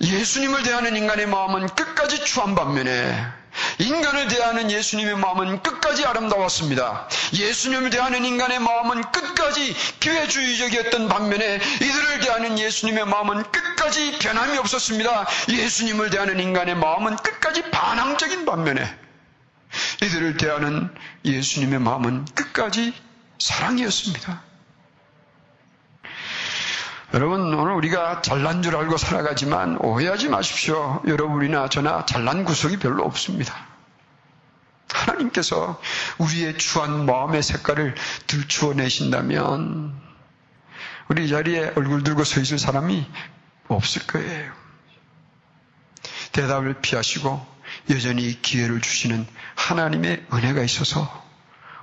예수님을 0.00 0.62
대하는 0.62 0.96
인간의 0.96 1.26
마음은 1.26 1.68
끝까지 1.68 2.24
추한 2.24 2.54
반면에 2.54 3.37
인간을 3.78 4.28
대하는 4.28 4.70
예수님의 4.70 5.16
마음은 5.16 5.62
끝까지 5.62 6.04
아름다웠습니다. 6.04 7.08
예수님을 7.32 7.90
대하는 7.90 8.24
인간의 8.24 8.58
마음은 8.60 9.02
끝까지 9.12 9.74
기회주의적이었던 10.00 11.08
반면에 11.08 11.56
이들을 11.56 12.20
대하는 12.20 12.58
예수님의 12.58 13.06
마음은 13.06 13.42
끝까지 13.50 14.18
변함이 14.18 14.58
없었습니다. 14.58 15.26
예수님을 15.48 16.10
대하는 16.10 16.40
인간의 16.40 16.74
마음은 16.76 17.16
끝까지 17.16 17.70
반항적인 17.70 18.44
반면에 18.44 18.82
이들을 20.02 20.36
대하는 20.36 20.94
예수님의 21.24 21.78
마음은 21.80 22.24
끝까지 22.34 22.94
사랑이었습니다. 23.38 24.47
여러분, 27.14 27.54
오늘 27.54 27.72
우리가 27.72 28.20
잘난 28.20 28.60
줄 28.60 28.76
알고 28.76 28.98
살아가지만 28.98 29.78
오해하지 29.78 30.28
마십시오. 30.28 31.02
여러분이나 31.06 31.70
저나 31.70 32.04
잘난 32.04 32.44
구석이 32.44 32.76
별로 32.76 33.02
없습니다. 33.04 33.54
하나님께서 34.92 35.80
우리의 36.18 36.58
추한 36.58 37.06
마음의 37.06 37.42
색깔을 37.42 37.94
들추어 38.26 38.74
내신다면 38.74 39.98
우리 41.08 41.28
자리에 41.28 41.72
얼굴 41.76 42.04
들고 42.04 42.24
서 42.24 42.40
있을 42.40 42.58
사람이 42.58 43.06
없을 43.68 44.06
거예요. 44.06 44.52
대답을 46.32 46.74
피하시고 46.82 47.46
여전히 47.90 48.40
기회를 48.42 48.82
주시는 48.82 49.26
하나님의 49.54 50.26
은혜가 50.30 50.62
있어서 50.62 51.26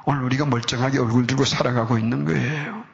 오늘 0.06 0.22
우리가 0.22 0.46
멀쩡하게 0.46 1.00
얼굴 1.00 1.26
들고 1.26 1.46
살아가고 1.46 1.98
있는 1.98 2.26
거예요. 2.26 2.85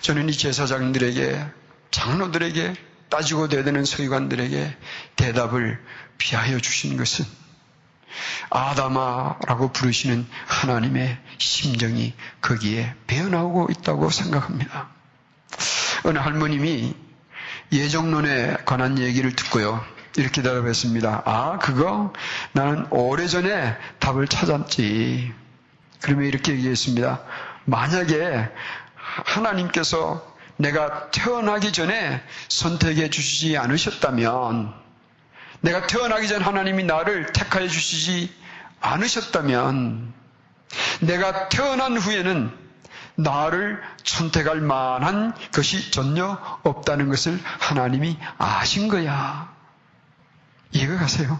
저는 0.00 0.28
이 0.28 0.32
제사장들에게 0.32 1.46
장로들에게 1.90 2.74
따지고 3.08 3.48
대드는 3.48 3.84
서기관들에게 3.84 4.76
대답을 5.16 5.80
피하여 6.18 6.58
주신 6.58 6.96
것은 6.96 7.26
아담아라고 8.50 9.72
부르시는 9.72 10.26
하나님의 10.46 11.18
심정이 11.38 12.14
거기에 12.40 12.94
배어나오고 13.06 13.68
있다고 13.70 14.10
생각합니다. 14.10 14.88
어느 16.04 16.18
할머님이 16.18 16.94
예정론에 17.72 18.56
관한 18.64 18.98
얘기를 18.98 19.34
듣고요. 19.34 19.84
이렇게 20.16 20.42
대답했습니다. 20.42 21.22
아, 21.24 21.58
그거 21.58 22.12
나는 22.52 22.86
오래전에 22.90 23.76
답을 23.98 24.28
찾았지. 24.28 25.32
그러면 26.00 26.26
이렇게 26.26 26.52
얘기했습니다. 26.52 27.22
만약에 27.64 28.48
하나님께서 29.24 30.32
내가 30.56 31.10
태어나기 31.10 31.72
전에 31.72 32.22
선택해 32.48 33.10
주시지 33.10 33.56
않으셨다면, 33.56 34.72
내가 35.60 35.86
태어나기 35.86 36.28
전 36.28 36.42
하나님이 36.42 36.84
나를 36.84 37.32
택하여 37.32 37.68
주시지 37.68 38.32
않으셨다면, 38.80 40.12
내가 41.00 41.48
태어난 41.48 41.96
후에는 41.96 42.62
나를 43.14 43.82
선택할 44.04 44.60
만한 44.60 45.34
것이 45.52 45.90
전혀 45.90 46.38
없다는 46.62 47.08
것을 47.08 47.38
하나님이 47.60 48.18
아신 48.38 48.88
거야. 48.88 49.52
이해가 50.72 50.96
가세요? 50.96 51.38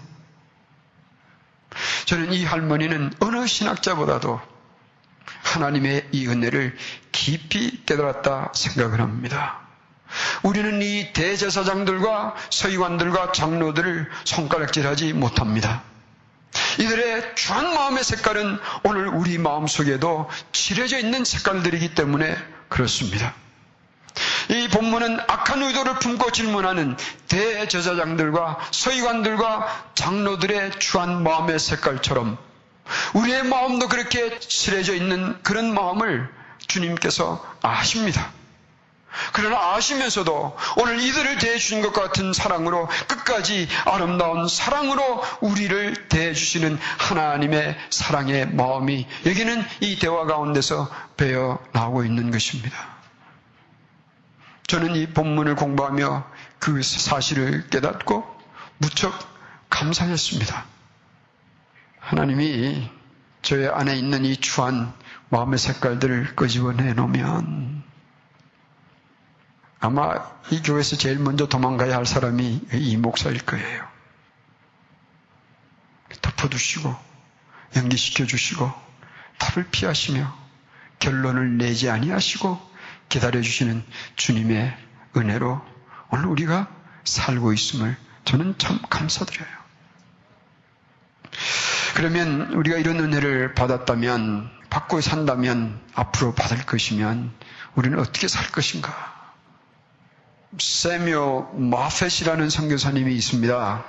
저는 2.04 2.32
이 2.32 2.44
할머니는 2.44 3.14
어느 3.20 3.46
신학자보다도 3.46 4.52
하나님의 5.42 6.08
이 6.12 6.26
은혜를 6.26 6.76
깊이 7.11 7.85
깨달았다 7.85 8.52
생각을 8.54 9.00
합니다. 9.00 9.61
우리는 10.42 10.82
이 10.82 11.12
대제사장들과 11.12 12.35
서기관들과 12.50 13.32
장로들을 13.32 14.11
손가락질하지 14.24 15.12
못합니다. 15.12 15.82
이들의 16.78 17.35
주한 17.35 17.74
마음의 17.74 18.04
색깔은 18.04 18.58
오늘 18.85 19.08
우리 19.08 19.38
마음 19.38 19.66
속에도 19.66 20.28
칠해져 20.52 20.98
있는 20.98 21.24
색깔들이기 21.24 21.94
때문에 21.94 22.37
그렇습니다. 22.68 23.35
이 24.50 24.68
본문은 24.68 25.20
악한 25.20 25.62
의도를 25.62 25.98
품고 25.98 26.32
질문하는 26.32 26.96
대제사장들과 27.28 28.58
서기관들과 28.70 29.92
장로들의 29.94 30.72
주한 30.78 31.22
마음의 31.22 31.58
색깔처럼 31.58 32.37
우리의 33.14 33.45
마음도 33.45 33.88
그렇게 33.88 34.38
칠해져 34.38 34.95
있는 34.95 35.40
그런 35.42 35.75
마음을 35.75 36.29
주님께서 36.66 37.45
아십니다. 37.62 38.33
그러나 39.33 39.75
아시면서도 39.75 40.57
오늘 40.79 41.01
이들을 41.01 41.38
대해주신 41.38 41.83
것 41.83 41.92
같은 41.92 42.33
사랑으로 42.33 42.88
끝까지 43.09 43.68
아름다운 43.85 44.49
사랑으로 44.49 45.23
우리를 45.40 46.09
대해주시는 46.09 46.79
하나님의 46.99 47.77
사랑의 47.90 48.49
마음이 48.49 49.07
여기는 49.27 49.64
이 49.81 49.99
대화 49.99 50.25
가운데서 50.25 50.90
배어 51.16 51.59
나오고 51.73 52.05
있는 52.05 52.31
것입니다. 52.31 52.92
저는 54.66 54.97
이 54.97 55.07
본문을 55.09 55.57
공부하며 55.57 56.25
그 56.59 56.83
사실을 56.83 57.68
깨닫고 57.68 58.25
무척 58.79 59.12
감사했습니다. 59.68 60.64
하나님이 62.03 62.91
저의 63.43 63.69
안에 63.69 63.97
있는 63.97 64.25
이 64.25 64.37
추한 64.37 64.93
마음의 65.31 65.59
색깔들을 65.59 66.37
끄집어내 66.37 66.93
놓으면 66.95 67.83
아마 69.81 70.15
이 70.51 70.62
교회에서 70.62 70.97
제일 70.97 71.19
먼저 71.19 71.49
도망가야 71.49 71.97
할 71.97 72.05
사람이 72.05 72.61
이 72.73 72.97
목사일 72.97 73.38
거예요. 73.45 73.88
덮어두시고 76.21 76.95
연기시켜 77.77 78.27
주시고 78.27 78.71
답을 79.38 79.69
피하시며 79.71 80.37
결론을 80.99 81.57
내지 81.57 81.88
아니하시고 81.88 82.61
기다려 83.09 83.41
주시는 83.41 83.85
주님의 84.17 84.77
은혜로 85.17 85.61
오늘 86.11 86.27
우리가 86.27 86.69
살고 87.05 87.53
있음을 87.53 87.97
저는 88.25 88.59
참 88.59 88.81
감사드려요. 88.88 89.62
그러면 91.95 92.53
우리가 92.53 92.77
이런 92.79 92.99
은혜를 93.01 93.55
받았다면, 93.55 94.51
받고 94.71 95.01
산다면, 95.01 95.81
앞으로 95.95 96.35
받을 96.35 96.64
것이면, 96.64 97.33
우리는 97.75 97.99
어떻게 97.99 98.29
살 98.29 98.51
것인가? 98.51 99.12
세묘 100.59 101.53
마펫이라는 101.55 102.51
선교사님이 102.51 103.14
있습니다. 103.14 103.85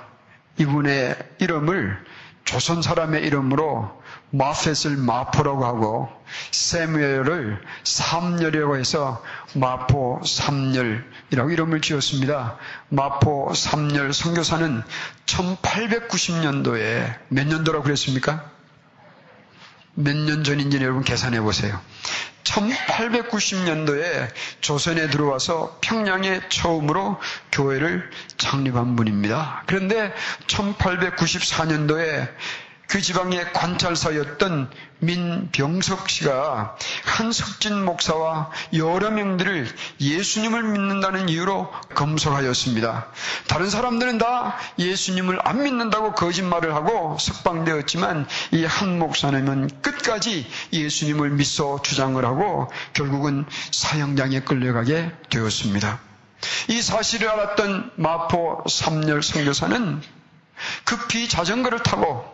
이분의 0.58 1.16
이름을 1.38 2.04
조선 2.44 2.82
사람의 2.82 3.24
이름으로 3.24 4.02
마펫을 4.34 4.96
마포라고 4.96 5.64
하고 5.64 6.08
세무엘을 6.50 7.62
삼열이라고 7.84 8.76
해서 8.76 9.22
마포 9.54 10.22
삼열이라고 10.24 11.50
이름을 11.50 11.80
지었습니다. 11.80 12.56
마포 12.88 13.54
삼열 13.54 14.12
선교사는 14.12 14.82
1890년도에 15.26 17.14
몇 17.28 17.46
년도라고 17.46 17.84
그랬습니까? 17.84 18.50
몇 19.96 20.16
년 20.16 20.42
전인지 20.42 20.78
여러분 20.82 21.04
계산해 21.04 21.40
보세요. 21.40 21.80
1890년도에 22.42 24.28
조선에 24.60 25.08
들어와서 25.10 25.78
평양에 25.80 26.40
처음으로 26.48 27.20
교회를 27.52 28.10
창립한 28.36 28.96
분입니다. 28.96 29.62
그런데 29.66 30.12
1894년도에 30.48 32.28
그 32.88 33.00
지방의 33.00 33.52
관찰사였던 33.52 34.70
민병석 35.00 36.08
씨가 36.08 36.76
한석진 37.04 37.84
목사와 37.84 38.50
여러 38.74 39.10
명들을 39.10 39.68
예수님을 40.00 40.62
믿는다는 40.62 41.28
이유로 41.28 41.70
검소하였습니다. 41.94 43.06
다른 43.48 43.68
사람들은 43.70 44.18
다 44.18 44.56
예수님을 44.78 45.38
안 45.42 45.62
믿는다고 45.62 46.12
거짓말을 46.12 46.74
하고 46.74 47.16
석방되었지만 47.18 48.26
이 48.52 48.64
한 48.64 48.98
목사님은 48.98 49.82
끝까지 49.82 50.46
예수님을 50.72 51.30
믿어 51.30 51.80
주장을 51.82 52.22
하고 52.24 52.70
결국은 52.92 53.44
사형장에 53.70 54.40
끌려가게 54.40 55.12
되었습니다. 55.30 56.00
이 56.68 56.82
사실을 56.82 57.28
알았던 57.28 57.92
마포 57.96 58.64
삼열 58.68 59.22
선교사는 59.22 60.02
급히 60.84 61.28
자전거를 61.28 61.82
타고 61.82 62.24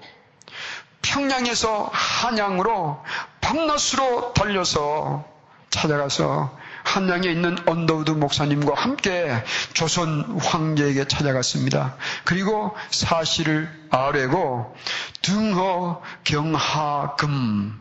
평양에서 1.02 1.90
한양으로 1.92 3.02
밤낮으로 3.40 4.32
달려서 4.34 5.24
찾아가서 5.70 6.58
한양에 6.84 7.28
있는 7.28 7.56
언더우드 7.66 8.12
목사님과 8.12 8.74
함께 8.74 9.32
조선 9.72 10.38
황제에게 10.40 11.06
찾아갔습니다. 11.06 11.96
그리고 12.24 12.76
사실을 12.90 13.70
아뢰고 13.90 14.76
등허 15.22 16.02
경하금 16.24 17.80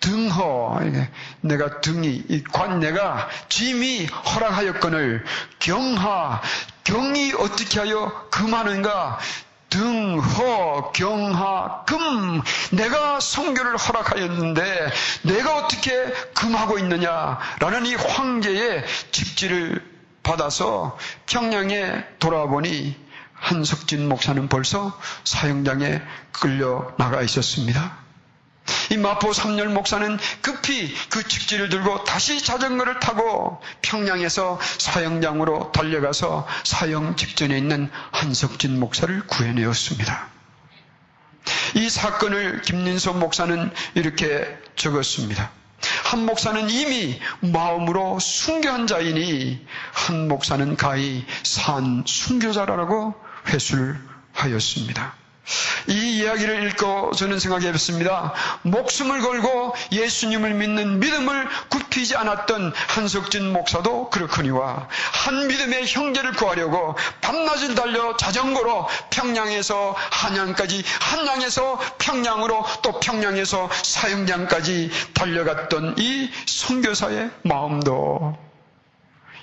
등허 0.00 0.80
내가 1.40 1.80
등이 1.80 2.44
관 2.52 2.80
내가 2.80 3.28
짐이 3.48 4.06
허락하였거늘 4.06 5.24
경하 5.58 6.40
경이 6.84 7.34
어떻게 7.34 7.80
하여 7.80 8.28
금하는가 8.30 9.18
등허 9.70 10.92
경하 10.92 11.84
금 11.84 12.40
내가 12.70 13.20
성교를 13.20 13.76
허락하였는데 13.76 14.90
내가 15.22 15.58
어떻게 15.58 16.04
금하고 16.34 16.78
있느냐라는 16.78 17.86
이 17.86 17.94
황제의 17.94 18.84
직지를 19.12 19.84
받아서 20.22 20.98
평양에 21.26 22.04
돌아보니 22.18 22.96
한석진 23.34 24.08
목사는 24.08 24.48
벌써 24.48 24.98
사형장에 25.24 26.02
끌려 26.32 26.92
나가 26.98 27.22
있었습니다. 27.22 28.07
이 28.90 28.96
마포 28.96 29.32
삼열 29.32 29.68
목사는 29.68 30.18
급히 30.40 30.94
그 31.10 31.26
직지를 31.26 31.68
들고 31.68 32.04
다시 32.04 32.42
자전거를 32.42 33.00
타고 33.00 33.60
평양에서 33.82 34.58
사형장으로 34.78 35.72
달려가서 35.72 36.46
사형 36.64 37.16
직전에 37.16 37.56
있는 37.56 37.90
한석진 38.12 38.78
목사를 38.78 39.26
구해내었습니다. 39.26 40.28
이 41.74 41.88
사건을 41.88 42.62
김민소 42.62 43.14
목사는 43.14 43.70
이렇게 43.94 44.46
적었습니다. 44.76 45.50
한 46.04 46.24
목사는 46.26 46.68
이미 46.70 47.20
마음으로 47.40 48.18
순교한 48.18 48.86
자이니 48.86 49.64
한 49.92 50.28
목사는 50.28 50.76
가히 50.76 51.24
산 51.42 52.04
순교자라고 52.06 53.14
회술하였습니다. 53.46 55.14
이 55.86 56.18
이야기를 56.18 56.68
읽고 56.68 57.12
저는 57.12 57.38
생각해 57.38 57.70
봤습니다. 57.72 58.34
목숨을 58.62 59.20
걸고 59.20 59.74
예수님을 59.92 60.54
믿는 60.54 61.00
믿음을 61.00 61.48
굽히지 61.70 62.16
않았던 62.16 62.72
한석진 62.88 63.52
목사도 63.52 64.10
그렇거니와 64.10 64.88
한 65.12 65.46
믿음의 65.48 65.86
형제를 65.86 66.32
구하려고 66.32 66.94
밤낮을 67.20 67.74
달려 67.74 68.16
자전거로 68.16 68.86
평양에서 69.10 69.96
한양까지 70.10 70.84
한양에서 71.00 71.80
평양으로 71.98 72.64
또 72.82 73.00
평양에서 73.00 73.70
사형장까지 73.82 74.90
달려갔던 75.14 75.96
이 75.98 76.30
선교사의 76.46 77.30
마음도 77.42 78.47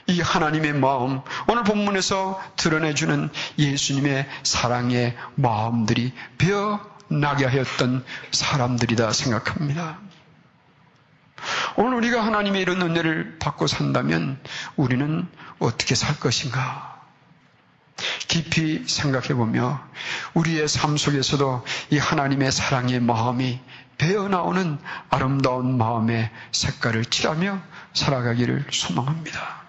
이 0.08 0.22
하나님의 0.22 0.74
마음, 0.74 1.22
오늘 1.48 1.64
본문에서 1.64 2.42
드러내주는 2.58 3.30
예수님의 3.58 4.28
사랑의 4.44 5.18
마음들이 5.36 6.14
배어나게 6.38 7.46
하였던 7.46 8.06
사람들이다 8.32 9.12
생각합니다. 9.12 9.98
오늘 11.76 11.96
우리가 11.96 12.26
하나님의 12.26 12.62
이런 12.62 12.82
은혜를 12.82 13.38
받고 13.40 13.68
산다면 13.68 14.40
우리는 14.76 15.28
어떻게 15.60 15.96
살 15.96 16.20
것인가? 16.20 16.96
깊이 18.28 18.86
생각해 18.88 19.30
보며 19.30 19.82
우리의 20.34 20.68
삶 20.68 20.98
속에서도 20.98 21.66
이 21.92 21.98
하나님의 21.98 22.52
사랑의 22.52 23.00
마음이 23.00 23.60
배어나오는 23.98 24.78
아름다운 25.10 25.78
마음의 25.78 26.30
색깔을 26.52 27.06
칠하며 27.06 27.62
살아가기를 27.94 28.66
소망합니다. 28.72 29.65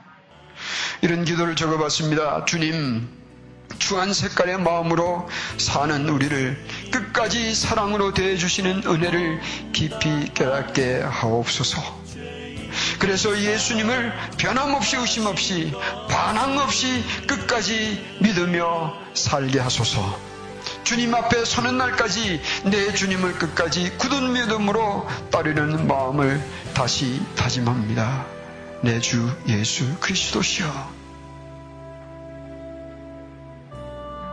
이런 1.02 1.24
기도를 1.24 1.56
적어봤습니다. 1.56 2.44
주님, 2.44 3.08
주한 3.78 4.12
색깔의 4.12 4.58
마음으로 4.60 5.28
사는 5.58 6.08
우리를 6.08 6.64
끝까지 6.90 7.54
사랑으로 7.54 8.14
대해주시는 8.14 8.84
은혜를 8.86 9.40
깊이 9.72 10.32
깨닫게 10.34 11.02
하옵소서. 11.02 12.06
그래서 12.98 13.38
예수님을 13.38 14.12
변함없이 14.38 14.96
의심 14.96 15.26
없이 15.26 15.72
반항 16.08 16.58
없이 16.58 17.04
끝까지 17.26 18.04
믿으며 18.20 18.94
살게 19.14 19.60
하소서. 19.60 20.18
주님 20.84 21.14
앞에 21.14 21.44
서는 21.44 21.78
날까지 21.78 22.40
내 22.64 22.92
주님을 22.92 23.34
끝까지 23.34 23.90
굳은 23.98 24.32
믿음으로 24.32 25.06
따르는 25.30 25.86
마음을 25.86 26.40
다시 26.74 27.20
다짐합니다. 27.36 28.35
내 28.82 29.00
주 29.00 29.28
예수 29.48 29.98
그리스도시여. 30.00 30.66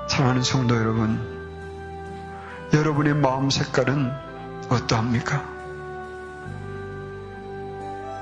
사랑하는 0.09 0.43
성도 0.43 0.75
여러분, 0.75 1.17
여러분의 2.73 3.15
마음 3.15 3.49
색깔은 3.49 4.11
어떠합니까? 4.69 5.49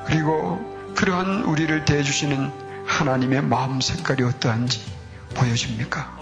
그리고 0.05 0.59
그러한 0.95 1.43
우리를 1.43 1.85
대해주시는 1.85 2.51
하나님의 2.85 3.41
마음 3.43 3.81
색깔이 3.81 4.23
어떠한지 4.23 4.81
보여집니까? 5.33 6.19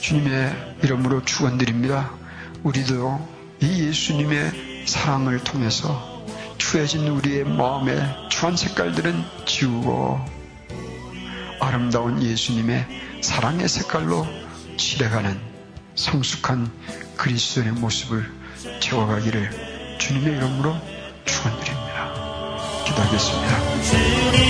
주님의 0.00 0.76
이름으로 0.82 1.24
축원드립니다. 1.24 2.10
우리도 2.62 3.28
이 3.60 3.86
예수님의 3.88 4.84
사랑을 4.86 5.42
통해서 5.42 6.17
추해진 6.58 7.06
우리의 7.08 7.44
마음의 7.44 8.28
추한 8.30 8.56
색깔들은 8.56 9.24
지우고 9.46 10.20
아름다운 11.60 12.22
예수님의 12.22 12.86
사랑의 13.22 13.68
색깔로 13.68 14.26
칠해가는 14.76 15.40
성숙한 15.94 16.70
그리스도의 17.16 17.72
모습을 17.72 18.30
채워가기를 18.80 19.98
주님의 19.98 20.36
이름으로 20.36 20.76
축원드립니다. 21.24 22.12
기도하겠습니다. 22.86 24.47